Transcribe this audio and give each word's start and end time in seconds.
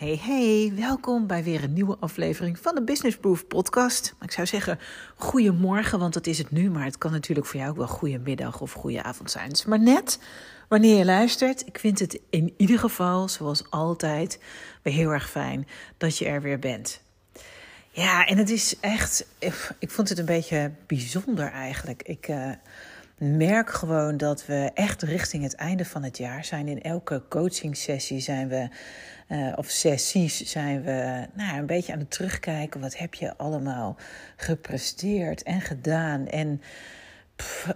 Hey 0.00 0.20
hey, 0.22 0.72
welkom 0.74 1.26
bij 1.26 1.44
weer 1.44 1.62
een 1.62 1.72
nieuwe 1.72 1.96
aflevering 2.00 2.58
van 2.58 2.74
de 2.74 2.82
Business 2.82 3.16
Proof 3.16 3.46
podcast. 3.46 4.14
Ik 4.20 4.30
zou 4.30 4.46
zeggen 4.46 4.78
goedemorgen, 5.16 5.98
want 5.98 6.14
dat 6.14 6.26
is 6.26 6.38
het 6.38 6.50
nu, 6.50 6.70
maar 6.70 6.84
het 6.84 6.98
kan 6.98 7.12
natuurlijk 7.12 7.46
voor 7.46 7.58
jou 7.58 7.70
ook 7.70 7.76
wel 7.76 7.86
goedemiddag 7.86 8.60
of 8.60 8.72
goede 8.72 9.02
avond 9.02 9.30
zijn. 9.30 9.48
Dus 9.48 9.64
maar 9.64 9.80
net 9.80 10.18
wanneer 10.68 10.98
je 10.98 11.04
luistert, 11.04 11.66
ik 11.66 11.78
vind 11.78 11.98
het 11.98 12.20
in 12.30 12.54
ieder 12.56 12.78
geval, 12.78 13.28
zoals 13.28 13.70
altijd, 13.70 14.40
weer 14.82 14.94
heel 14.94 15.10
erg 15.10 15.30
fijn 15.30 15.66
dat 15.96 16.18
je 16.18 16.24
er 16.26 16.42
weer 16.42 16.58
bent. 16.58 17.00
Ja, 17.90 18.26
en 18.26 18.38
het 18.38 18.50
is 18.50 18.76
echt, 18.80 19.26
ik 19.78 19.90
vond 19.90 20.08
het 20.08 20.18
een 20.18 20.24
beetje 20.24 20.72
bijzonder 20.86 21.50
eigenlijk. 21.50 22.02
Ik 22.02 22.28
uh, 22.28 22.50
merk 23.20 23.70
gewoon 23.70 24.16
dat 24.16 24.46
we 24.46 24.70
echt 24.74 25.02
richting 25.02 25.42
het 25.42 25.54
einde 25.54 25.84
van 25.84 26.02
het 26.02 26.18
jaar 26.18 26.44
zijn. 26.44 26.68
In 26.68 26.82
elke 26.82 27.22
coaching 27.28 27.76
sessie 27.76 28.20
zijn 28.20 28.48
we 28.48 28.68
uh, 29.28 29.52
of 29.56 29.68
sessies 29.68 30.40
zijn 30.40 30.82
we 30.82 31.26
nou, 31.34 31.58
een 31.58 31.66
beetje 31.66 31.92
aan 31.92 31.98
het 31.98 32.10
terugkijken. 32.10 32.80
Wat 32.80 32.96
heb 32.96 33.14
je 33.14 33.36
allemaal 33.36 33.96
gepresteerd 34.36 35.42
en 35.42 35.60
gedaan 35.60 36.26
en 36.26 36.62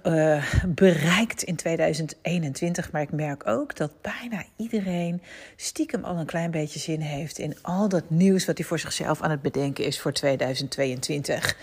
uh, 0.06 0.44
bereikt 0.66 1.42
in 1.42 1.56
2021. 1.56 2.92
Maar 2.92 3.02
ik 3.02 3.12
merk 3.12 3.47
ook 3.47 3.76
dat 3.76 4.00
bijna 4.00 4.44
iedereen 4.56 5.22
stiekem 5.56 6.04
al 6.04 6.16
een 6.16 6.26
klein 6.26 6.50
beetje 6.50 6.78
zin 6.78 7.00
heeft 7.00 7.38
in 7.38 7.56
al 7.62 7.88
dat 7.88 8.10
nieuws 8.10 8.47
wat 8.47 8.58
hij 8.58 8.66
voor 8.66 8.78
zichzelf 8.78 9.22
aan 9.22 9.30
het 9.30 9.42
bedenken 9.42 9.84
is 9.84 10.00
voor 10.00 10.12
2022. 10.12 11.56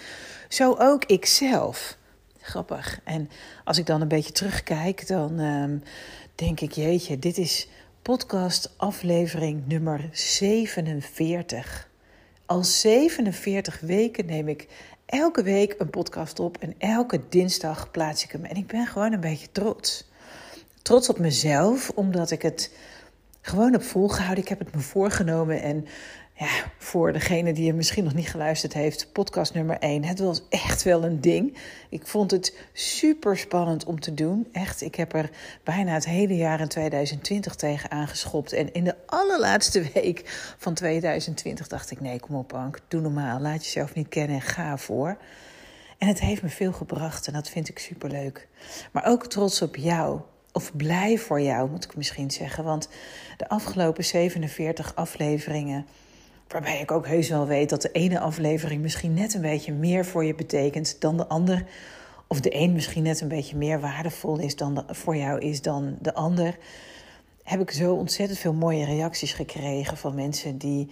Zo 0.49 0.75
ook 0.79 1.05
ikzelf. 1.05 1.99
Grappig. 2.41 2.99
En 3.03 3.29
als 3.63 3.77
ik 3.77 3.85
dan 3.85 4.01
een 4.01 4.07
beetje 4.07 4.31
terugkijk, 4.31 5.07
dan 5.07 5.39
um, 5.39 5.83
denk 6.35 6.59
ik, 6.59 6.71
jeetje, 6.71 7.19
dit 7.19 7.37
is 7.37 7.67
podcast 8.01 8.73
aflevering 8.77 9.67
nummer 9.67 10.09
47. 10.11 11.89
Al 12.45 12.63
47 12.63 13.79
weken 13.79 14.25
neem 14.25 14.47
ik 14.47 14.67
elke 15.05 15.43
week 15.43 15.75
een 15.77 15.89
podcast 15.89 16.39
op 16.39 16.57
en 16.57 16.75
elke 16.77 17.21
dinsdag 17.29 17.91
plaats 17.91 18.23
ik 18.23 18.31
hem. 18.31 18.45
En 18.45 18.55
ik 18.55 18.67
ben 18.67 18.87
gewoon 18.87 19.13
een 19.13 19.19
beetje 19.19 19.51
trots. 19.51 20.09
Trots 20.81 21.09
op 21.09 21.19
mezelf, 21.19 21.89
omdat 21.95 22.31
ik 22.31 22.41
het 22.41 22.71
gewoon 23.41 23.71
heb 23.71 23.83
volgehouden. 23.83 24.43
Ik 24.43 24.49
heb 24.49 24.59
het 24.59 24.75
me 24.75 24.81
voorgenomen 24.81 25.61
en 25.61 25.85
ja, 26.41 26.71
voor 26.77 27.13
degene 27.13 27.53
die 27.53 27.69
er 27.69 27.75
misschien 27.75 28.03
nog 28.03 28.13
niet 28.13 28.29
geluisterd 28.29 28.73
heeft, 28.73 29.11
podcast 29.11 29.53
nummer 29.53 29.77
1. 29.79 30.03
Het 30.03 30.19
was 30.19 30.41
echt 30.49 30.83
wel 30.83 31.03
een 31.03 31.21
ding. 31.21 31.57
Ik 31.89 32.07
vond 32.07 32.31
het 32.31 32.57
super 32.73 33.37
spannend 33.37 33.85
om 33.85 33.99
te 33.99 34.13
doen. 34.13 34.47
Echt, 34.51 34.81
ik 34.81 34.95
heb 34.95 35.13
er 35.13 35.29
bijna 35.63 35.93
het 35.93 36.05
hele 36.05 36.35
jaar 36.35 36.59
in 36.59 36.67
2020 36.67 37.55
tegen 37.55 37.91
aangeschopt. 37.91 38.53
En 38.53 38.73
in 38.73 38.83
de 38.83 38.95
allerlaatste 39.05 39.91
week 39.93 40.53
van 40.57 40.73
2020 40.73 41.67
dacht 41.67 41.91
ik: 41.91 42.01
nee, 42.01 42.19
kom 42.19 42.35
op, 42.35 42.53
Ank, 42.53 42.79
doe 42.87 43.01
normaal. 43.01 43.39
Laat 43.39 43.63
jezelf 43.63 43.93
niet 43.93 44.09
kennen 44.09 44.35
en 44.35 44.41
ga 44.41 44.77
voor. 44.77 45.17
En 45.97 46.07
het 46.07 46.19
heeft 46.19 46.41
me 46.41 46.49
veel 46.49 46.73
gebracht 46.73 47.27
en 47.27 47.33
dat 47.33 47.49
vind 47.49 47.69
ik 47.69 47.79
super 47.79 48.09
leuk. 48.09 48.47
Maar 48.91 49.05
ook 49.05 49.27
trots 49.27 49.61
op 49.61 49.75
jou. 49.75 50.19
Of 50.51 50.75
blij 50.75 51.17
voor 51.17 51.41
jou, 51.41 51.69
moet 51.69 51.83
ik 51.83 51.95
misschien 51.95 52.31
zeggen. 52.31 52.63
Want 52.63 52.89
de 53.37 53.49
afgelopen 53.49 54.03
47 54.03 54.95
afleveringen 54.95 55.85
Waarbij 56.51 56.79
ik 56.79 56.91
ook 56.91 57.07
heus 57.07 57.29
wel 57.29 57.47
weet 57.47 57.69
dat 57.69 57.81
de 57.81 57.91
ene 57.91 58.19
aflevering 58.19 58.81
misschien 58.81 59.13
net 59.13 59.33
een 59.33 59.41
beetje 59.41 59.73
meer 59.73 60.05
voor 60.05 60.25
je 60.25 60.35
betekent 60.35 60.95
dan 60.99 61.17
de 61.17 61.27
ander. 61.27 61.65
Of 62.27 62.41
de 62.41 62.55
een 62.55 62.73
misschien 62.73 63.03
net 63.03 63.21
een 63.21 63.27
beetje 63.27 63.57
meer 63.57 63.79
waardevol 63.79 64.39
is 64.39 64.55
dan 64.55 64.83
voor 64.87 65.15
jou 65.15 65.39
is 65.39 65.61
dan 65.61 65.97
de 66.01 66.13
ander. 66.13 66.57
Heb 67.43 67.61
ik 67.61 67.71
zo 67.71 67.93
ontzettend 67.93 68.39
veel 68.39 68.53
mooie 68.53 68.85
reacties 68.85 69.33
gekregen 69.33 69.97
van 69.97 70.15
mensen 70.15 70.57
die 70.57 70.89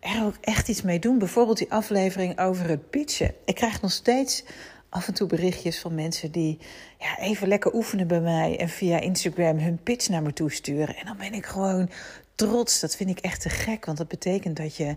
er 0.00 0.24
ook 0.24 0.36
echt 0.40 0.68
iets 0.68 0.82
mee 0.82 0.98
doen. 0.98 1.18
Bijvoorbeeld 1.18 1.58
die 1.58 1.72
aflevering 1.72 2.38
over 2.38 2.68
het 2.68 2.90
pitchen. 2.90 3.34
Ik 3.44 3.54
krijg 3.54 3.80
nog 3.80 3.92
steeds 3.92 4.44
af 4.90 5.06
en 5.06 5.14
toe 5.14 5.26
berichtjes 5.26 5.80
van 5.80 5.94
mensen 5.94 6.30
die 6.30 6.58
ja, 6.98 7.18
even 7.18 7.48
lekker 7.48 7.74
oefenen 7.74 8.06
bij 8.06 8.20
mij 8.20 8.58
en 8.58 8.68
via 8.68 9.00
Instagram 9.00 9.58
hun 9.58 9.82
pitch 9.82 10.08
naar 10.08 10.22
me 10.22 10.32
toe 10.32 10.50
sturen. 10.50 10.96
En 10.96 11.06
dan 11.06 11.16
ben 11.16 11.32
ik 11.32 11.46
gewoon 11.46 11.90
trots. 12.34 12.80
Dat 12.80 12.96
vind 12.96 13.10
ik 13.10 13.18
echt 13.18 13.40
te 13.40 13.48
gek, 13.48 13.84
want 13.84 13.98
dat 13.98 14.08
betekent 14.08 14.56
dat 14.56 14.76
je 14.76 14.96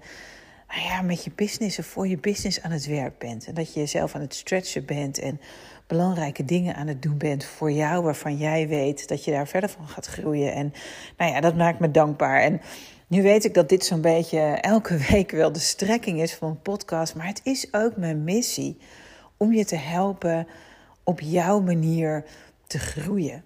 nou 0.67 0.85
ja, 0.87 1.01
met 1.01 1.23
je 1.23 1.31
business 1.35 1.79
of 1.79 1.85
voor 1.85 2.07
je 2.07 2.17
business 2.17 2.61
aan 2.61 2.71
het 2.71 2.85
werk 2.85 3.17
bent. 3.17 3.47
En 3.47 3.53
dat 3.53 3.73
je 3.73 3.79
jezelf 3.79 4.15
aan 4.15 4.21
het 4.21 4.35
stretchen 4.35 4.85
bent 4.85 5.19
en 5.19 5.41
belangrijke 5.87 6.45
dingen 6.45 6.75
aan 6.75 6.87
het 6.87 7.01
doen 7.01 7.17
bent 7.17 7.45
voor 7.45 7.71
jou, 7.71 8.03
waarvan 8.03 8.37
jij 8.37 8.67
weet 8.67 9.07
dat 9.07 9.23
je 9.23 9.31
daar 9.31 9.47
verder 9.47 9.69
van 9.69 9.87
gaat 9.87 10.05
groeien. 10.05 10.53
En 10.53 10.73
nou 11.17 11.31
ja, 11.31 11.41
dat 11.41 11.55
maakt 11.55 11.79
me 11.79 11.91
dankbaar. 11.91 12.41
En 12.41 12.61
nu 13.07 13.21
weet 13.21 13.45
ik 13.45 13.53
dat 13.53 13.69
dit 13.69 13.85
zo'n 13.85 14.01
beetje 14.01 14.39
elke 14.39 14.97
week 15.09 15.31
wel 15.31 15.51
de 15.51 15.59
strekking 15.59 16.21
is 16.21 16.33
van 16.33 16.49
een 16.49 16.61
podcast, 16.61 17.15
maar 17.15 17.27
het 17.27 17.41
is 17.43 17.73
ook 17.73 17.97
mijn 17.97 18.23
missie 18.23 18.77
om 19.43 19.53
je 19.53 19.65
te 19.65 19.75
helpen 19.75 20.47
op 21.03 21.19
jouw 21.19 21.61
manier 21.61 22.25
te 22.67 22.79
groeien. 22.79 23.43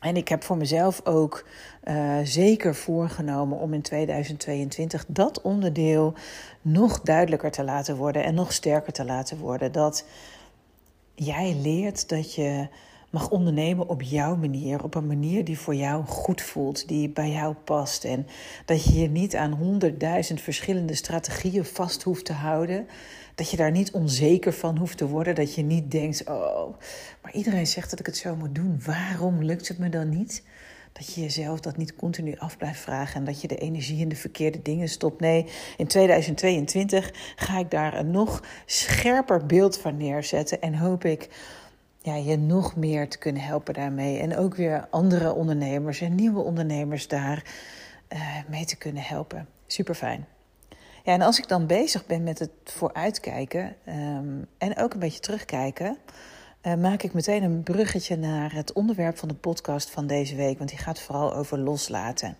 En 0.00 0.16
ik 0.16 0.28
heb 0.28 0.42
voor 0.42 0.56
mezelf 0.56 1.06
ook 1.06 1.44
uh, 1.84 2.18
zeker 2.24 2.74
voorgenomen 2.74 3.58
om 3.58 3.74
in 3.74 3.82
2022 3.82 5.04
dat 5.08 5.40
onderdeel 5.40 6.14
nog 6.62 7.00
duidelijker 7.00 7.50
te 7.50 7.64
laten 7.64 7.96
worden 7.96 8.24
en 8.24 8.34
nog 8.34 8.52
sterker 8.52 8.92
te 8.92 9.04
laten 9.04 9.38
worden. 9.38 9.72
Dat 9.72 10.04
jij 11.14 11.56
leert 11.62 12.08
dat 12.08 12.34
je 12.34 12.68
mag 13.12 13.30
ondernemen 13.30 13.88
op 13.88 14.02
jouw 14.02 14.36
manier, 14.36 14.82
op 14.82 14.94
een 14.94 15.06
manier 15.06 15.44
die 15.44 15.58
voor 15.58 15.74
jou 15.74 16.04
goed 16.04 16.42
voelt, 16.42 16.88
die 16.88 17.08
bij 17.08 17.30
jou 17.30 17.54
past. 17.54 18.04
En 18.04 18.26
dat 18.64 18.84
je 18.84 19.00
je 19.00 19.08
niet 19.08 19.36
aan 19.36 19.52
honderdduizend 19.52 20.40
verschillende 20.40 20.94
strategieën 20.94 21.64
vast 21.64 22.02
hoeft 22.02 22.24
te 22.24 22.32
houden. 22.32 22.86
Dat 23.34 23.50
je 23.50 23.56
daar 23.56 23.70
niet 23.70 23.90
onzeker 23.90 24.52
van 24.52 24.78
hoeft 24.78 24.96
te 24.96 25.08
worden. 25.08 25.34
Dat 25.34 25.54
je 25.54 25.62
niet 25.62 25.90
denkt: 25.90 26.24
oh, 26.28 26.74
maar 27.22 27.32
iedereen 27.32 27.66
zegt 27.66 27.90
dat 27.90 28.00
ik 28.00 28.06
het 28.06 28.16
zo 28.16 28.36
moet 28.36 28.54
doen. 28.54 28.80
Waarom 28.84 29.42
lukt 29.42 29.68
het 29.68 29.78
me 29.78 29.88
dan 29.88 30.08
niet? 30.08 30.42
Dat 30.92 31.14
je 31.14 31.20
jezelf 31.20 31.60
dat 31.60 31.76
niet 31.76 31.96
continu 31.96 32.36
af 32.38 32.56
blijft 32.56 32.80
vragen 32.80 33.14
en 33.14 33.24
dat 33.24 33.40
je 33.40 33.48
de 33.48 33.56
energie 33.56 34.00
in 34.00 34.08
de 34.08 34.16
verkeerde 34.16 34.62
dingen 34.62 34.88
stopt. 34.88 35.20
Nee, 35.20 35.46
in 35.76 35.86
2022 35.86 37.34
ga 37.36 37.58
ik 37.58 37.70
daar 37.70 37.98
een 37.98 38.10
nog 38.10 38.44
scherper 38.66 39.46
beeld 39.46 39.78
van 39.78 39.96
neerzetten 39.96 40.60
en 40.60 40.74
hoop 40.74 41.04
ik 41.04 41.28
ja, 42.02 42.14
je 42.14 42.36
nog 42.36 42.76
meer 42.76 43.08
te 43.08 43.18
kunnen 43.18 43.42
helpen 43.42 43.74
daarmee. 43.74 44.18
En 44.18 44.36
ook 44.36 44.54
weer 44.54 44.86
andere 44.90 45.32
ondernemers 45.32 46.00
en 46.00 46.14
nieuwe 46.14 46.40
ondernemers 46.40 47.08
daar 47.08 47.44
uh, 48.12 48.20
mee 48.48 48.64
te 48.64 48.76
kunnen 48.76 49.02
helpen. 49.02 49.48
Super 49.66 49.94
fijn. 49.94 50.26
Ja, 51.04 51.12
en 51.12 51.22
als 51.22 51.38
ik 51.38 51.48
dan 51.48 51.66
bezig 51.66 52.06
ben 52.06 52.22
met 52.22 52.38
het 52.38 52.50
vooruitkijken 52.64 53.76
um, 53.88 54.46
en 54.58 54.76
ook 54.76 54.92
een 54.92 54.98
beetje 54.98 55.20
terugkijken, 55.20 55.96
uh, 56.62 56.74
maak 56.74 57.02
ik 57.02 57.12
meteen 57.12 57.42
een 57.42 57.62
bruggetje 57.62 58.16
naar 58.16 58.52
het 58.52 58.72
onderwerp 58.72 59.18
van 59.18 59.28
de 59.28 59.34
podcast 59.34 59.90
van 59.90 60.06
deze 60.06 60.36
week, 60.36 60.58
want 60.58 60.70
die 60.70 60.78
gaat 60.78 61.00
vooral 61.00 61.34
over 61.34 61.58
loslaten. 61.58 62.36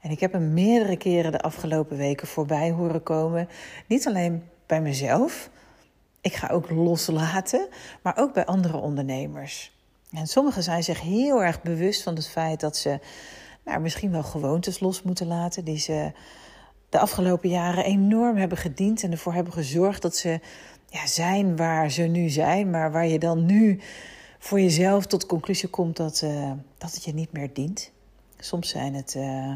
En 0.00 0.10
ik 0.10 0.20
heb 0.20 0.32
hem 0.32 0.52
meerdere 0.52 0.96
keren 0.96 1.32
de 1.32 1.40
afgelopen 1.40 1.96
weken 1.96 2.26
voorbij 2.26 2.70
horen 2.70 3.02
komen. 3.02 3.48
Niet 3.86 4.06
alleen 4.06 4.42
bij 4.66 4.80
mezelf, 4.80 5.50
ik 6.22 6.34
ga 6.34 6.48
ook 6.48 6.70
loslaten, 6.70 7.68
maar 8.02 8.16
ook 8.16 8.32
bij 8.32 8.46
andere 8.46 8.76
ondernemers. 8.76 9.72
En 10.12 10.26
sommigen 10.26 10.62
zijn 10.62 10.82
zich 10.82 11.00
heel 11.00 11.42
erg 11.42 11.62
bewust 11.62 12.02
van 12.02 12.14
het 12.14 12.28
feit 12.28 12.60
dat 12.60 12.76
ze 12.76 12.98
nou, 13.64 13.80
misschien 13.80 14.10
wel 14.10 14.22
gewoontes 14.22 14.80
los 14.80 15.02
moeten 15.02 15.26
laten, 15.26 15.64
die 15.64 15.78
ze 15.78 16.12
de 16.88 16.98
afgelopen 16.98 17.48
jaren 17.48 17.84
enorm 17.84 18.36
hebben 18.36 18.58
gediend 18.58 19.02
en 19.02 19.10
ervoor 19.10 19.34
hebben 19.34 19.52
gezorgd 19.52 20.02
dat 20.02 20.16
ze 20.16 20.40
ja, 20.88 21.06
zijn 21.06 21.56
waar 21.56 21.90
ze 21.90 22.02
nu 22.02 22.28
zijn, 22.28 22.70
maar 22.70 22.92
waar 22.92 23.06
je 23.06 23.18
dan 23.18 23.46
nu 23.46 23.80
voor 24.38 24.60
jezelf 24.60 25.06
tot 25.06 25.20
de 25.20 25.26
conclusie 25.26 25.68
komt 25.68 25.96
dat, 25.96 26.20
uh, 26.24 26.52
dat 26.78 26.94
het 26.94 27.04
je 27.04 27.14
niet 27.14 27.32
meer 27.32 27.52
dient. 27.52 27.92
Soms 28.44 28.68
zijn 28.68 28.94
het 28.94 29.14
uh, 29.16 29.52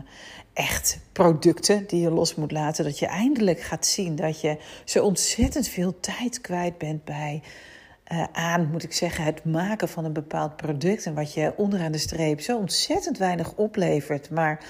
echt 0.52 0.98
producten 1.12 1.86
die 1.86 2.00
je 2.00 2.10
los 2.10 2.34
moet 2.34 2.52
laten. 2.52 2.84
Dat 2.84 2.98
je 2.98 3.06
eindelijk 3.06 3.60
gaat 3.60 3.86
zien 3.86 4.16
dat 4.16 4.40
je 4.40 4.58
zo 4.84 5.04
ontzettend 5.04 5.68
veel 5.68 6.00
tijd 6.00 6.40
kwijt 6.40 6.78
bent 6.78 7.04
bij 7.04 7.42
uh, 8.12 8.24
aan, 8.32 8.70
moet 8.70 8.82
ik 8.82 8.92
zeggen, 8.92 9.24
het 9.24 9.44
maken 9.44 9.88
van 9.88 10.04
een 10.04 10.12
bepaald 10.12 10.56
product. 10.56 11.06
En 11.06 11.14
wat 11.14 11.34
je 11.34 11.52
onderaan 11.56 11.92
de 11.92 11.98
streep 11.98 12.40
zo 12.40 12.56
ontzettend 12.56 13.18
weinig 13.18 13.54
oplevert. 13.54 14.30
Maar 14.30 14.64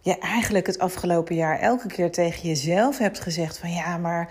je 0.00 0.18
eigenlijk 0.18 0.66
het 0.66 0.78
afgelopen 0.78 1.34
jaar 1.34 1.60
elke 1.60 1.86
keer 1.86 2.10
tegen 2.10 2.48
jezelf 2.48 2.98
hebt 2.98 3.20
gezegd: 3.20 3.58
van 3.58 3.72
ja, 3.72 3.98
maar 3.98 4.28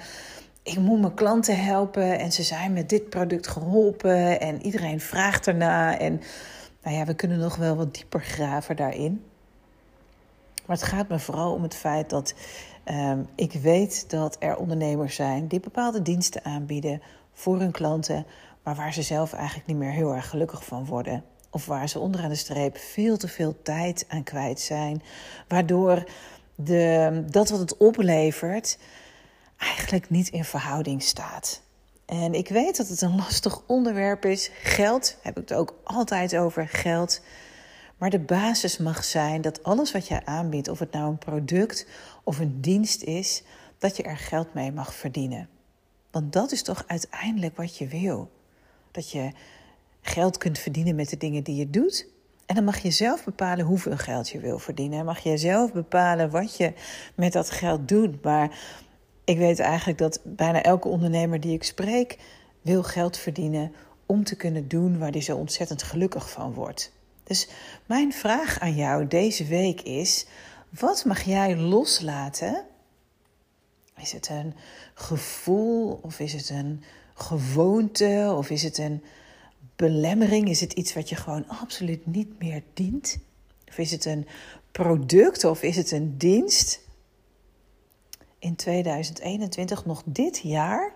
ik 0.63 0.77
moet 0.77 0.99
mijn 0.99 1.13
klanten 1.13 1.63
helpen 1.63 2.19
en 2.19 2.31
ze 2.31 2.43
zijn 2.43 2.73
met 2.73 2.89
dit 2.89 3.09
product 3.09 3.47
geholpen 3.47 4.39
en 4.39 4.65
iedereen 4.65 4.99
vraagt 4.99 5.47
erna. 5.47 5.99
En 5.99 6.21
nou 6.85 6.97
ja, 6.97 7.05
we 7.05 7.13
kunnen 7.13 7.39
nog 7.39 7.55
wel 7.55 7.75
wat 7.75 7.93
dieper 7.93 8.21
graven 8.21 8.75
daarin. 8.75 9.23
Maar 10.65 10.75
het 10.75 10.85
gaat 10.85 11.07
me 11.07 11.19
vooral 11.19 11.53
om 11.53 11.63
het 11.63 11.75
feit 11.75 12.09
dat 12.09 12.33
ehm, 12.83 13.23
ik 13.35 13.51
weet 13.51 14.09
dat 14.09 14.35
er 14.39 14.57
ondernemers 14.57 15.15
zijn 15.15 15.47
die 15.47 15.59
bepaalde 15.59 16.01
diensten 16.01 16.43
aanbieden 16.43 17.01
voor 17.33 17.59
hun 17.59 17.71
klanten, 17.71 18.25
maar 18.63 18.75
waar 18.75 18.93
ze 18.93 19.01
zelf 19.01 19.33
eigenlijk 19.33 19.67
niet 19.67 19.77
meer 19.77 19.91
heel 19.91 20.13
erg 20.13 20.29
gelukkig 20.29 20.65
van 20.65 20.85
worden. 20.85 21.23
Of 21.49 21.65
waar 21.65 21.89
ze 21.89 21.99
onderaan 21.99 22.29
de 22.29 22.35
streep 22.35 22.77
veel 22.77 23.17
te 23.17 23.27
veel 23.27 23.61
tijd 23.61 24.05
aan 24.07 24.23
kwijt 24.23 24.59
zijn. 24.59 25.01
Waardoor 25.47 26.03
de, 26.55 27.23
dat 27.29 27.49
wat 27.49 27.59
het 27.59 27.77
oplevert 27.77 28.77
eigenlijk 29.57 30.09
niet 30.09 30.29
in 30.29 30.43
verhouding 30.43 31.03
staat. 31.03 31.61
En 32.05 32.33
ik 32.33 32.47
weet 32.47 32.77
dat 32.77 32.87
het 32.87 33.01
een 33.01 33.15
lastig 33.15 33.61
onderwerp 33.67 34.25
is. 34.25 34.51
Geld, 34.61 35.17
heb 35.21 35.37
ik 35.37 35.49
het 35.49 35.57
ook 35.57 35.79
altijd 35.83 36.37
over 36.37 36.67
geld. 36.67 37.21
Maar 37.97 38.09
de 38.09 38.19
basis 38.19 38.77
mag 38.77 39.03
zijn 39.03 39.41
dat 39.41 39.63
alles 39.63 39.91
wat 39.91 40.07
jij 40.07 40.21
aanbiedt, 40.25 40.67
of 40.67 40.79
het 40.79 40.91
nou 40.91 41.09
een 41.09 41.17
product 41.17 41.87
of 42.23 42.39
een 42.39 42.61
dienst 42.61 43.03
is, 43.03 43.43
dat 43.77 43.97
je 43.97 44.03
er 44.03 44.17
geld 44.17 44.53
mee 44.53 44.71
mag 44.71 44.95
verdienen. 44.95 45.49
Want 46.11 46.33
dat 46.33 46.51
is 46.51 46.63
toch 46.63 46.83
uiteindelijk 46.87 47.57
wat 47.57 47.77
je 47.77 47.87
wil. 47.87 48.31
Dat 48.91 49.11
je 49.11 49.31
geld 50.01 50.37
kunt 50.37 50.59
verdienen 50.59 50.95
met 50.95 51.09
de 51.09 51.17
dingen 51.17 51.43
die 51.43 51.55
je 51.55 51.69
doet. 51.69 52.07
En 52.45 52.55
dan 52.55 52.63
mag 52.63 52.77
je 52.77 52.91
zelf 52.91 53.23
bepalen 53.23 53.65
hoeveel 53.65 53.97
geld 53.97 54.29
je 54.29 54.39
wil 54.39 54.59
verdienen. 54.59 54.99
En 54.99 55.05
mag 55.05 55.19
je 55.19 55.37
zelf 55.37 55.73
bepalen 55.73 56.29
wat 56.29 56.57
je 56.57 56.73
met 57.15 57.33
dat 57.33 57.49
geld 57.49 57.87
doet. 57.87 58.23
Maar 58.23 58.59
ik 59.25 59.37
weet 59.37 59.59
eigenlijk 59.59 59.97
dat 59.97 60.19
bijna 60.23 60.61
elke 60.61 60.87
ondernemer 60.87 61.39
die 61.39 61.53
ik 61.53 61.63
spreek 61.63 62.17
wil 62.61 62.83
geld 62.83 63.17
verdienen 63.17 63.73
om 64.05 64.23
te 64.23 64.35
kunnen 64.35 64.67
doen 64.67 64.99
waar 64.99 65.11
hij 65.11 65.21
zo 65.21 65.37
ontzettend 65.37 65.83
gelukkig 65.83 66.29
van 66.29 66.53
wordt. 66.53 66.91
Dus 67.23 67.47
mijn 67.85 68.13
vraag 68.13 68.59
aan 68.59 68.75
jou 68.75 69.07
deze 69.07 69.45
week 69.45 69.81
is: 69.81 70.25
wat 70.69 71.05
mag 71.05 71.21
jij 71.21 71.57
loslaten? 71.57 72.65
Is 73.97 74.11
het 74.11 74.29
een 74.29 74.53
gevoel 74.93 75.99
of 76.01 76.19
is 76.19 76.33
het 76.33 76.49
een 76.49 76.83
gewoonte 77.13 78.33
of 78.37 78.49
is 78.49 78.63
het 78.63 78.77
een 78.77 79.03
belemmering? 79.75 80.49
Is 80.49 80.61
het 80.61 80.73
iets 80.73 80.93
wat 80.93 81.09
je 81.09 81.15
gewoon 81.15 81.47
absoluut 81.47 82.05
niet 82.05 82.39
meer 82.39 82.63
dient? 82.73 83.17
Of 83.67 83.77
is 83.77 83.91
het 83.91 84.05
een 84.05 84.27
product 84.71 85.43
of 85.43 85.61
is 85.61 85.75
het 85.75 85.91
een 85.91 86.17
dienst? 86.17 86.84
In 88.45 88.55
2021, 88.55 89.85
nog 89.85 90.01
dit 90.05 90.37
jaar, 90.37 90.93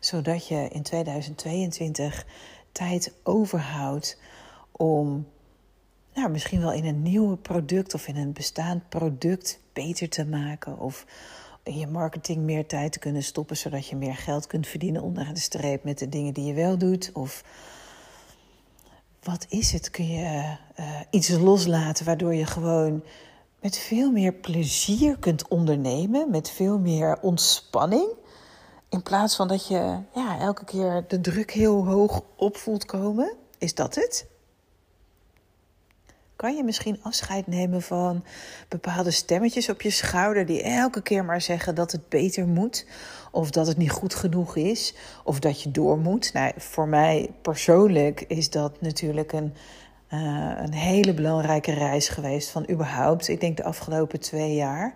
zodat 0.00 0.48
je 0.48 0.68
in 0.68 0.82
2022 0.82 2.26
tijd 2.72 3.12
overhoudt 3.22 4.18
om 4.72 5.26
nou, 6.14 6.30
misschien 6.30 6.60
wel 6.60 6.72
in 6.72 6.84
een 6.84 7.02
nieuw 7.02 7.36
product 7.36 7.94
of 7.94 8.08
in 8.08 8.16
een 8.16 8.32
bestaand 8.32 8.88
product 8.88 9.60
beter 9.72 10.08
te 10.08 10.24
maken. 10.26 10.78
Of 10.78 11.06
in 11.62 11.78
je 11.78 11.86
marketing 11.86 12.42
meer 12.42 12.66
tijd 12.66 12.92
te 12.92 12.98
kunnen 12.98 13.22
stoppen, 13.22 13.56
zodat 13.56 13.86
je 13.86 13.96
meer 13.96 14.16
geld 14.16 14.46
kunt 14.46 14.66
verdienen 14.66 15.02
onder 15.02 15.34
de 15.34 15.40
streep 15.40 15.84
met 15.84 15.98
de 15.98 16.08
dingen 16.08 16.34
die 16.34 16.44
je 16.44 16.54
wel 16.54 16.78
doet. 16.78 17.10
Of 17.12 17.44
wat 19.22 19.46
is 19.48 19.72
het? 19.72 19.90
Kun 19.90 20.08
je 20.08 20.56
uh, 20.80 21.00
iets 21.10 21.28
loslaten 21.28 22.04
waardoor 22.04 22.34
je 22.34 22.46
gewoon 22.46 23.02
met 23.64 23.78
veel 23.78 24.10
meer 24.10 24.32
plezier 24.32 25.18
kunt 25.18 25.48
ondernemen, 25.48 26.30
met 26.30 26.50
veel 26.50 26.78
meer 26.78 27.18
ontspanning. 27.20 28.08
In 28.88 29.02
plaats 29.02 29.36
van 29.36 29.48
dat 29.48 29.68
je 29.68 29.98
ja, 30.14 30.38
elke 30.38 30.64
keer 30.64 31.04
de 31.08 31.20
druk 31.20 31.50
heel 31.50 31.86
hoog 31.86 32.22
op 32.36 32.56
voelt 32.56 32.84
komen. 32.84 33.32
Is 33.58 33.74
dat 33.74 33.94
het? 33.94 34.26
Kan 36.36 36.56
je 36.56 36.64
misschien 36.64 36.98
afscheid 37.02 37.46
nemen 37.46 37.82
van 37.82 38.24
bepaalde 38.68 39.10
stemmetjes 39.10 39.68
op 39.68 39.82
je 39.82 39.90
schouder 39.90 40.46
die 40.46 40.62
elke 40.62 41.02
keer 41.02 41.24
maar 41.24 41.40
zeggen 41.40 41.74
dat 41.74 41.92
het 41.92 42.08
beter 42.08 42.46
moet, 42.46 42.86
of 43.30 43.50
dat 43.50 43.66
het 43.66 43.76
niet 43.76 43.90
goed 43.90 44.14
genoeg 44.14 44.56
is, 44.56 44.94
of 45.24 45.38
dat 45.38 45.62
je 45.62 45.70
door 45.70 45.98
moet? 45.98 46.32
Nou, 46.32 46.52
voor 46.56 46.88
mij 46.88 47.30
persoonlijk 47.42 48.20
is 48.20 48.50
dat 48.50 48.80
natuurlijk 48.80 49.32
een, 49.32 49.54
uh, 50.14 50.62
een 50.62 50.72
hele 50.72 51.14
belangrijke 51.14 51.72
reis 51.72 52.08
geweest 52.08 52.50
van 52.50 52.70
überhaupt, 52.70 53.28
ik 53.28 53.40
denk 53.40 53.56
de 53.56 53.64
afgelopen 53.64 54.20
twee 54.20 54.54
jaar. 54.54 54.94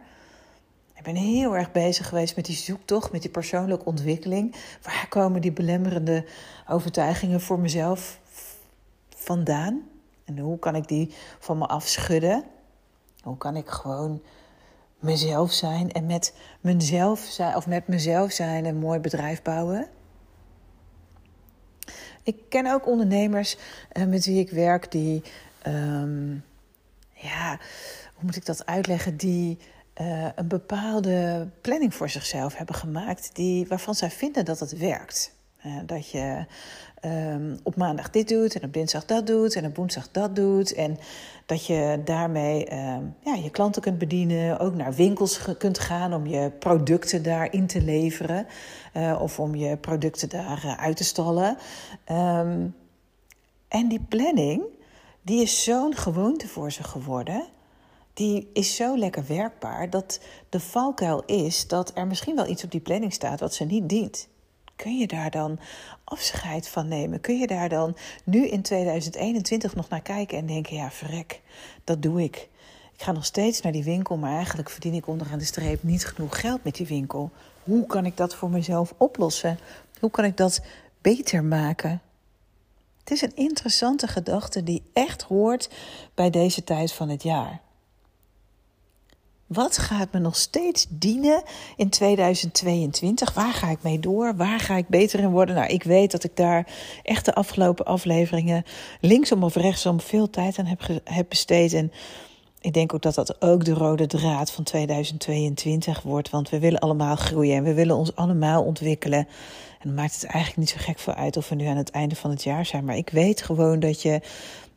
Ik 0.94 1.04
ben 1.04 1.14
heel 1.14 1.56
erg 1.56 1.72
bezig 1.72 2.08
geweest 2.08 2.36
met 2.36 2.44
die 2.44 2.56
zoektocht, 2.56 3.12
met 3.12 3.22
die 3.22 3.30
persoonlijke 3.30 3.84
ontwikkeling. 3.84 4.54
Waar 4.82 5.06
komen 5.08 5.40
die 5.40 5.52
belemmerende 5.52 6.24
overtuigingen 6.68 7.40
voor 7.40 7.58
mezelf 7.58 8.18
vandaan? 9.08 9.82
En 10.24 10.38
hoe 10.38 10.58
kan 10.58 10.74
ik 10.74 10.88
die 10.88 11.14
van 11.38 11.58
me 11.58 11.66
afschudden? 11.66 12.44
Hoe 13.22 13.36
kan 13.36 13.56
ik 13.56 13.68
gewoon 13.68 14.22
mezelf 14.98 15.52
zijn 15.52 15.92
en 15.92 16.06
met 16.06 16.34
mezelf 16.60 17.20
zijn, 17.20 17.56
of 17.56 17.66
met 17.66 17.88
mezelf 17.88 18.32
zijn 18.32 18.64
een 18.64 18.78
mooi 18.78 18.98
bedrijf 18.98 19.42
bouwen? 19.42 19.88
Ik 22.28 22.36
ken 22.48 22.72
ook 22.72 22.86
ondernemers 22.86 23.56
uh, 23.92 24.04
met 24.04 24.25
wie 24.25 24.38
ik 24.38 24.50
werk 24.50 24.90
die, 24.90 25.22
um, 25.66 26.44
ja, 27.12 27.58
hoe 28.14 28.25
moet 28.25 28.36
ik 28.36 28.46
dat 28.46 28.66
uitleggen? 28.66 29.16
Die 29.16 29.58
uh, 30.00 30.28
een 30.34 30.48
bepaalde 30.48 31.48
planning 31.60 31.94
voor 31.94 32.08
zichzelf 32.08 32.56
hebben 32.56 32.75
gemaakt, 32.75 33.30
die, 33.32 33.66
waarvan 33.66 33.94
zij 33.94 34.10
vinden 34.10 34.44
dat 34.44 34.60
het 34.60 34.76
werkt. 34.78 35.32
Uh, 35.68 35.74
dat 35.86 36.10
je 36.10 36.44
um, 37.04 37.58
op 37.62 37.76
maandag 37.76 38.10
dit 38.10 38.28
doet 38.28 38.54
en 38.54 38.64
op 38.64 38.72
dinsdag 38.72 39.04
dat 39.04 39.26
doet 39.26 39.54
en 39.54 39.66
op 39.66 39.76
woensdag 39.76 40.10
dat 40.10 40.36
doet. 40.36 40.74
En 40.74 40.98
dat 41.46 41.66
je 41.66 42.00
daarmee 42.04 42.72
um, 42.72 43.14
ja, 43.24 43.34
je 43.34 43.50
klanten 43.50 43.82
kunt 43.82 43.98
bedienen, 43.98 44.58
ook 44.58 44.74
naar 44.74 44.94
winkels 44.94 45.40
kunt 45.58 45.78
gaan 45.78 46.14
om 46.14 46.26
je 46.26 46.50
producten 46.58 47.22
daarin 47.22 47.66
te 47.66 47.82
leveren 47.82 48.46
uh, 48.94 49.18
of 49.20 49.40
om 49.40 49.54
je 49.54 49.76
producten 49.76 50.28
daar 50.28 50.62
uh, 50.64 50.78
uit 50.78 50.96
te 50.96 51.04
stallen. 51.04 51.56
Um, 52.10 52.74
en 53.68 53.88
die 53.88 54.00
planning, 54.08 54.62
die 55.22 55.42
is 55.42 55.64
zo'n 55.64 55.94
gewoonte 55.94 56.48
voor 56.48 56.72
ze 56.72 56.82
geworden. 56.82 57.44
Die 58.12 58.50
is 58.52 58.76
zo 58.76 58.98
lekker 58.98 59.24
werkbaar 59.26 59.90
dat 59.90 60.20
de 60.48 60.60
valkuil 60.60 61.22
is 61.24 61.66
dat 61.66 61.90
er 61.94 62.06
misschien 62.06 62.36
wel 62.36 62.48
iets 62.48 62.64
op 62.64 62.70
die 62.70 62.80
planning 62.80 63.12
staat 63.12 63.40
wat 63.40 63.54
ze 63.54 63.64
niet 63.64 63.88
dient. 63.88 64.28
Kun 64.78 64.98
je 64.98 65.06
daar 65.06 65.30
dan 65.30 65.58
afscheid 66.04 66.69
van 66.69 66.88
nemen? 66.88 67.20
Kun 67.20 67.38
je 67.38 67.47
daar 67.47 67.68
dan 67.68 67.97
nu 68.25 68.47
in 68.47 68.62
2021 68.62 69.75
nog 69.75 69.88
naar 69.88 70.02
kijken 70.02 70.38
en 70.38 70.47
denken: 70.47 70.76
ja, 70.76 70.90
verrek, 70.90 71.40
dat 71.85 72.02
doe 72.02 72.23
ik. 72.23 72.37
Ik 72.92 73.02
ga 73.02 73.12
nog 73.12 73.25
steeds 73.25 73.61
naar 73.61 73.73
die 73.73 73.85
winkel, 73.85 74.16
maar 74.16 74.37
eigenlijk 74.37 74.70
verdien 74.70 74.94
ik 74.94 75.06
onderaan 75.06 75.38
de 75.38 75.44
streep 75.44 75.82
niet 75.82 76.06
genoeg 76.06 76.40
geld 76.40 76.64
met 76.64 76.75
die 76.75 76.87
winkel. 76.87 77.30
Hoe 77.64 77.87
kan 77.87 78.06
ik 78.06 78.16
dat 78.16 78.35
voor 78.35 78.50
mezelf 78.50 78.94
oplossen? 78.97 79.58
Hoe 80.00 80.11
kan 80.11 80.25
ik 80.25 80.37
dat 80.37 80.61
beter 81.00 81.44
maken? 81.44 82.02
Het 82.99 83.11
is 83.11 83.23
een 83.23 83.37
interessante 83.37 84.06
gedachte 84.06 84.62
die 84.62 84.82
echt 84.92 85.23
hoort 85.23 85.70
bij 86.14 86.30
deze 86.30 86.64
tijd 86.64 86.92
van 86.92 87.08
het 87.08 87.23
jaar. 87.23 87.61
Wat 89.49 89.78
gaat 89.78 90.12
me 90.12 90.19
nog 90.19 90.37
steeds 90.37 90.87
dienen 90.88 91.43
in 91.76 91.88
2022? 91.88 93.35
Waar 93.35 93.52
ga 93.52 93.71
ik 93.71 93.83
mee 93.83 93.99
door? 93.99 94.37
Waar 94.37 94.61
ga 94.61 94.76
ik 94.76 94.88
beter 94.88 95.21
in 95.21 95.31
worden? 95.31 95.55
Nou, 95.55 95.69
ik 95.69 95.83
weet 95.83 96.11
dat 96.11 96.25
ik 96.25 96.37
daar 96.37 96.67
echt 97.02 97.25
de 97.25 97.35
afgelopen 97.35 97.85
afleveringen 97.85 98.64
linksom 99.00 99.43
of 99.43 99.55
rechtsom 99.55 100.00
veel 100.00 100.31
tijd 100.31 100.59
aan 100.59 100.67
heb, 100.67 101.00
heb 101.05 101.26
besteed. 101.28 101.73
En 101.73 101.93
ik 102.61 102.73
denk 102.73 102.95
ook 102.95 103.02
dat 103.02 103.14
dat 103.14 103.43
ook 103.43 103.64
de 103.64 103.73
rode 103.73 104.07
draad 104.07 104.50
van 104.50 104.64
2022 104.64 106.02
wordt. 106.02 106.31
Want 106.31 106.50
we 106.50 106.59
willen 106.59 106.81
allemaal 106.81 107.17
groeien 107.17 107.57
en 107.57 107.64
we 107.64 107.75
willen 107.75 107.97
ons 107.97 108.17
allemaal 108.17 108.64
ontwikkelen. 108.64 109.28
En 109.78 109.85
dan 109.85 109.95
maakt 109.95 110.14
het 110.14 110.25
eigenlijk 110.25 110.57
niet 110.57 110.71
zo 110.71 110.76
gek 110.78 110.99
voor 110.99 111.14
uit 111.14 111.37
of 111.37 111.49
we 111.49 111.55
nu 111.55 111.67
aan 111.67 111.76
het 111.76 111.90
einde 111.90 112.17
van 112.17 112.31
het 112.31 112.43
jaar 112.43 112.67
zijn. 112.67 112.85
Maar 112.85 112.97
ik 112.97 113.11
weet 113.11 113.43
gewoon 113.43 113.81
dat 113.81 114.02
je 114.02 114.21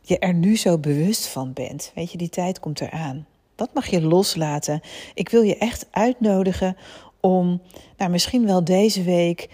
je 0.01 0.20
er 0.20 0.34
nu 0.34 0.58
zo 0.58 0.78
bewust 0.78 1.28
van 1.28 1.54
bent. 1.54 1.92
Weet 1.96 2.12
je, 2.12 2.18
die 2.18 2.30
tijd 2.30 2.60
komt 2.60 2.82
eraan. 2.82 3.25
Wat 3.62 3.74
mag 3.74 3.88
je 3.88 4.01
loslaten? 4.01 4.82
Ik 5.13 5.30
wil 5.30 5.41
je 5.41 5.58
echt 5.58 5.88
uitnodigen 5.91 6.77
om 7.20 7.62
nou, 7.98 8.12
misschien 8.12 8.46
wel 8.46 8.63
deze 8.63 9.03
week 9.03 9.50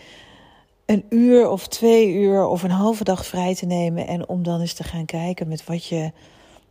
een 0.86 1.06
uur 1.10 1.50
of 1.50 1.68
twee 1.68 2.14
uur 2.14 2.46
of 2.46 2.64
een 2.64 2.72
halve 2.72 3.04
dag 3.04 3.26
vrij 3.26 3.56
te 3.56 3.66
nemen. 3.66 4.08
En 4.08 4.28
om 4.28 4.44
dan 4.44 4.60
eens 4.60 4.74
te 4.74 4.84
gaan 4.84 5.06
kijken 5.06 5.48
met 5.48 5.66
wat 5.66 5.86
je 5.86 6.12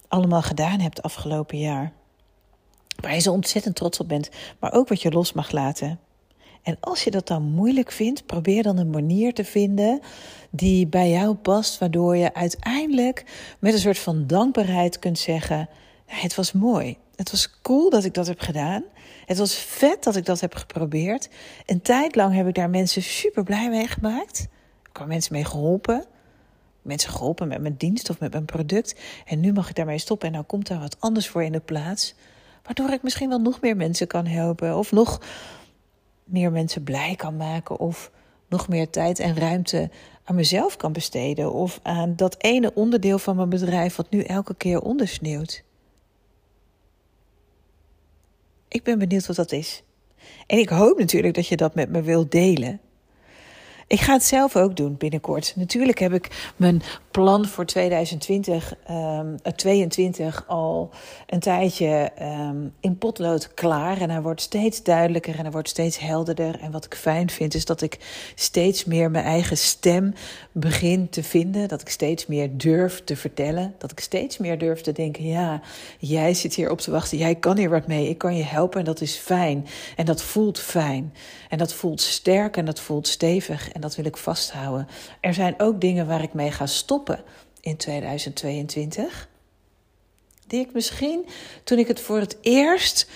allemaal 0.08 0.42
gedaan 0.42 0.80
hebt 0.80 1.02
afgelopen 1.02 1.58
jaar. 1.58 1.92
Waar 3.00 3.14
je 3.14 3.20
zo 3.20 3.32
ontzettend 3.32 3.76
trots 3.76 4.00
op 4.00 4.08
bent, 4.08 4.30
maar 4.60 4.72
ook 4.72 4.88
wat 4.88 5.02
je 5.02 5.10
los 5.10 5.32
mag 5.32 5.50
laten. 5.50 6.00
En 6.62 6.76
als 6.80 7.04
je 7.04 7.10
dat 7.10 7.26
dan 7.26 7.42
moeilijk 7.42 7.92
vindt, 7.92 8.26
probeer 8.26 8.62
dan 8.62 8.78
een 8.78 8.90
manier 8.90 9.34
te 9.34 9.44
vinden 9.44 10.00
die 10.50 10.86
bij 10.86 11.10
jou 11.10 11.34
past, 11.34 11.78
waardoor 11.78 12.16
je 12.16 12.34
uiteindelijk 12.34 13.24
met 13.58 13.72
een 13.72 13.78
soort 13.78 13.98
van 13.98 14.26
dankbaarheid 14.26 14.98
kunt 14.98 15.18
zeggen: 15.18 15.68
Het 16.06 16.34
was 16.34 16.52
mooi. 16.52 16.96
Het 17.16 17.30
was 17.30 17.60
cool 17.62 17.90
dat 17.90 18.04
ik 18.04 18.14
dat 18.14 18.26
heb 18.26 18.40
gedaan. 18.40 18.84
Het 19.26 19.38
was 19.38 19.54
vet 19.54 20.04
dat 20.04 20.16
ik 20.16 20.24
dat 20.24 20.40
heb 20.40 20.54
geprobeerd. 20.54 21.28
Een 21.66 21.82
tijd 21.82 22.14
lang 22.14 22.34
heb 22.34 22.46
ik 22.46 22.54
daar 22.54 22.70
mensen 22.70 23.02
super 23.02 23.42
blij 23.42 23.68
mee 23.70 23.86
gemaakt. 23.86 24.48
Ik 24.90 24.96
heb 24.96 25.06
mensen 25.06 25.32
mee 25.32 25.44
geholpen. 25.44 26.04
Mensen 26.82 27.10
geholpen 27.10 27.48
met 27.48 27.60
mijn 27.60 27.76
dienst 27.76 28.10
of 28.10 28.20
met 28.20 28.32
mijn 28.32 28.44
product. 28.44 29.00
En 29.24 29.40
nu 29.40 29.52
mag 29.52 29.68
ik 29.68 29.74
daarmee 29.74 29.98
stoppen 29.98 30.28
en 30.28 30.34
dan 30.34 30.46
komt 30.46 30.66
daar 30.66 30.78
wat 30.78 30.96
anders 31.00 31.28
voor 31.28 31.42
in 31.42 31.52
de 31.52 31.60
plaats. 31.60 32.14
Waardoor 32.62 32.90
ik 32.90 33.02
misschien 33.02 33.28
wel 33.28 33.40
nog 33.40 33.60
meer 33.60 33.76
mensen 33.76 34.06
kan 34.06 34.26
helpen. 34.26 34.76
Of 34.76 34.92
nog 34.92 35.20
meer 36.24 36.52
mensen 36.52 36.82
blij 36.82 37.14
kan 37.16 37.36
maken. 37.36 37.78
Of 37.78 38.10
nog 38.48 38.68
meer 38.68 38.90
tijd 38.90 39.18
en 39.18 39.36
ruimte 39.36 39.90
aan 40.24 40.34
mezelf 40.34 40.76
kan 40.76 40.92
besteden. 40.92 41.52
Of 41.52 41.80
aan 41.82 42.16
dat 42.16 42.34
ene 42.38 42.74
onderdeel 42.74 43.18
van 43.18 43.36
mijn 43.36 43.48
bedrijf 43.48 43.96
wat 43.96 44.10
nu 44.10 44.20
elke 44.20 44.54
keer 44.54 44.80
ondersneeuwt. 44.80 45.64
Ik 48.76 48.82
ben 48.82 48.98
benieuwd 48.98 49.26
wat 49.26 49.36
dat 49.36 49.52
is. 49.52 49.82
En 50.46 50.58
ik 50.58 50.68
hoop 50.68 50.98
natuurlijk 50.98 51.34
dat 51.34 51.46
je 51.46 51.56
dat 51.56 51.74
met 51.74 51.90
me 51.90 52.02
wilt 52.02 52.30
delen. 52.30 52.80
Ik 53.88 54.00
ga 54.00 54.12
het 54.12 54.24
zelf 54.24 54.56
ook 54.56 54.76
doen 54.76 54.96
binnenkort. 54.96 55.52
Natuurlijk 55.56 55.98
heb 55.98 56.12
ik 56.12 56.52
mijn 56.56 56.82
plan 57.10 57.46
voor 57.46 57.66
2020, 57.66 58.74
um, 58.90 59.36
22 59.56 60.44
al 60.46 60.90
een 61.26 61.40
tijdje 61.40 62.10
um, 62.22 62.74
in 62.80 62.98
potlood 62.98 63.54
klaar. 63.54 64.00
En 64.00 64.10
hij 64.10 64.22
wordt 64.22 64.40
steeds 64.40 64.82
duidelijker 64.82 65.34
en 65.34 65.40
hij 65.40 65.50
wordt 65.50 65.68
steeds 65.68 65.98
helderder. 65.98 66.60
En 66.60 66.70
wat 66.70 66.84
ik 66.84 66.94
fijn 66.94 67.30
vind 67.30 67.54
is 67.54 67.64
dat 67.64 67.82
ik 67.82 67.98
steeds 68.34 68.84
meer 68.84 69.10
mijn 69.10 69.24
eigen 69.24 69.58
stem 69.58 70.14
begin 70.52 71.08
te 71.08 71.22
vinden. 71.22 71.68
Dat 71.68 71.80
ik 71.80 71.88
steeds 71.88 72.26
meer 72.26 72.56
durf 72.56 73.04
te 73.04 73.16
vertellen. 73.16 73.74
Dat 73.78 73.90
ik 73.90 74.00
steeds 74.00 74.38
meer 74.38 74.58
durf 74.58 74.80
te 74.80 74.92
denken: 74.92 75.24
ja, 75.24 75.60
jij 75.98 76.34
zit 76.34 76.54
hier 76.54 76.70
op 76.70 76.80
te 76.80 76.90
wachten. 76.90 77.18
Jij 77.18 77.34
kan 77.34 77.56
hier 77.56 77.70
wat 77.70 77.86
mee. 77.86 78.08
Ik 78.08 78.18
kan 78.18 78.36
je 78.36 78.44
helpen 78.44 78.78
en 78.78 78.84
dat 78.84 79.00
is 79.00 79.14
fijn. 79.16 79.66
En 79.96 80.04
dat 80.04 80.22
voelt 80.22 80.58
fijn. 80.58 81.12
En 81.48 81.58
dat 81.58 81.72
voelt 81.72 82.00
sterk 82.00 82.56
en 82.56 82.64
dat 82.64 82.80
voelt 82.80 83.08
stevig 83.08 83.74
en 83.76 83.82
dat 83.82 83.96
wil 83.96 84.04
ik 84.04 84.16
vasthouden. 84.16 84.88
Er 85.20 85.34
zijn 85.34 85.54
ook 85.58 85.80
dingen 85.80 86.06
waar 86.06 86.22
ik 86.22 86.32
mee 86.32 86.50
ga 86.50 86.66
stoppen 86.66 87.20
in 87.60 87.76
2022. 87.76 89.28
Die 90.46 90.60
ik 90.60 90.72
misschien 90.72 91.26
toen 91.64 91.78
ik 91.78 91.88
het 91.88 92.00
voor 92.00 92.18
het 92.18 92.36
eerst 92.40 93.10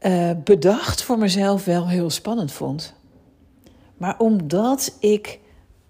uh, 0.00 0.30
bedacht 0.44 1.02
voor 1.02 1.18
mezelf 1.18 1.64
wel 1.64 1.88
heel 1.88 2.10
spannend 2.10 2.52
vond. 2.52 2.94
Maar 3.96 4.18
omdat 4.18 4.96
ik 5.00 5.38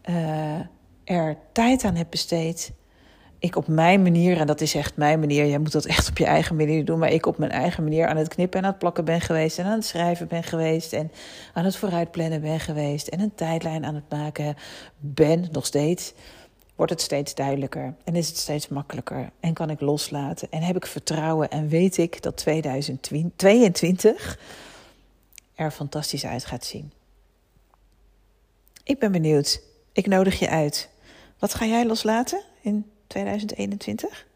uh, 0.09 0.61
er 1.05 1.37
tijd 1.53 1.85
aan 1.85 1.95
heb 1.97 2.11
besteed 2.11 2.73
ik 3.39 3.57
op 3.57 3.67
mijn 3.67 4.03
manier, 4.03 4.39
en 4.39 4.47
dat 4.47 4.61
is 4.61 4.75
echt 4.75 4.97
mijn 4.97 5.21
manier, 5.21 5.47
jij 5.47 5.59
moet 5.59 5.73
dat 5.73 5.85
echt 5.85 6.09
op 6.09 6.19
je 6.19 6.25
eigen 6.25 6.57
manier 6.57 6.85
doen, 6.85 6.99
maar 6.99 7.13
ik 7.13 7.27
op 7.27 7.39
mijn 7.39 7.51
eigen 7.51 7.83
manier 7.83 8.07
aan 8.07 8.17
het 8.17 8.29
knippen 8.29 8.59
en 8.59 8.65
aan 8.65 8.71
het 8.71 8.81
plakken 8.81 9.05
ben 9.05 9.21
geweest 9.21 9.59
en 9.59 9.65
aan 9.65 9.73
het 9.73 9.85
schrijven 9.85 10.29
ben 10.29 10.43
geweest 10.43 10.93
en 10.93 11.13
aan 11.53 11.65
het 11.65 11.77
vooruitplannen 11.77 12.41
ben 12.41 12.61
geweest 12.61 13.09
en 13.09 13.21
een 13.21 13.35
tijdlijn 13.35 13.85
aan 13.85 13.95
het 13.95 14.09
maken 14.09 14.57
ben, 14.99 15.49
nog 15.53 15.67
steeds, 15.67 16.13
wordt 16.75 16.93
het 16.93 17.01
steeds 17.01 17.35
duidelijker 17.35 17.95
en 18.05 18.17
is 18.17 18.29
het 18.29 18.37
steeds 18.37 18.69
makkelijker 18.69 19.31
en 19.41 19.53
kan 19.53 19.71
ik 19.71 19.81
loslaten 19.81 20.49
en 20.51 20.63
heb 20.63 20.77
ik 20.77 20.87
vertrouwen 20.87 21.51
en 21.51 21.69
weet 21.69 21.97
ik 21.97 22.23
dat 22.23 22.37
2022 22.37 24.39
er 25.55 25.71
fantastisch 25.71 26.27
uit 26.27 26.45
gaat 26.45 26.65
zien. 26.65 26.93
Ik 28.85 28.99
ben 28.99 29.13
benieuwd. 29.13 29.63
Ik 29.93 30.07
nodig 30.07 30.39
je 30.39 30.49
uit. 30.49 30.91
Wat 31.39 31.55
ga 31.55 31.67
jij 31.67 31.87
loslaten 31.87 32.43
in 32.61 32.91
2021? 33.07 34.27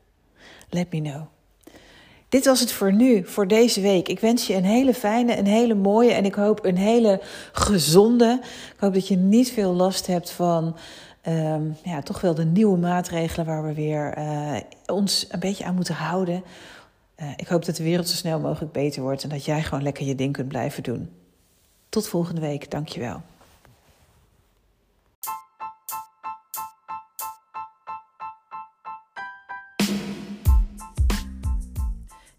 Let 0.69 0.93
me 0.93 1.01
know. 1.01 1.23
Dit 2.29 2.45
was 2.45 2.61
het 2.61 2.73
voor 2.73 2.93
nu, 2.93 3.25
voor 3.25 3.49
deze 3.49 3.81
week. 3.81 4.09
Ik 4.09 4.21
wens 4.21 4.47
je 4.47 4.55
een 4.55 4.65
hele 4.65 4.95
fijne, 4.95 5.39
een 5.39 5.47
hele 5.47 5.75
mooie 5.75 6.13
en 6.13 6.25
ik 6.25 6.35
hoop 6.35 6.65
een 6.65 6.77
hele 6.77 7.21
gezonde. 7.53 8.39
Ik 8.75 8.81
hoop 8.81 8.95
dat 8.95 9.09
je 9.09 9.17
niet 9.17 9.51
veel 9.51 9.73
last 9.73 10.07
hebt 10.07 10.31
van 10.31 10.77
um, 11.29 11.77
ja, 11.85 12.03
toch 12.03 12.21
wel 12.21 12.35
de 12.35 12.45
nieuwe 12.45 12.79
maatregelen 12.79 13.47
waar 13.47 13.65
we 13.65 13.75
weer 13.75 14.19
uh, 14.19 14.57
ons 14.87 15.27
een 15.29 15.41
beetje 15.41 15.65
aan 15.65 15.75
moeten 15.75 15.95
houden. 15.95 16.43
Uh, 17.21 17.27
ik 17.37 17.49
hoop 17.49 17.65
dat 17.65 17.77
de 17.77 17.83
wereld 17.83 18.09
zo 18.09 18.17
snel 18.17 18.41
mogelijk 18.41 18.73
beter 18.73 19.03
wordt 19.03 19.23
en 19.23 19.29
dat 19.29 19.45
jij 19.45 19.63
gewoon 19.63 19.83
lekker 19.83 20.07
je 20.07 20.15
ding 20.15 20.33
kunt 20.33 20.49
blijven 20.49 20.83
doen. 20.83 21.11
Tot 21.89 22.09
volgende 22.09 22.41
week, 22.41 22.71
dankjewel. 22.71 23.23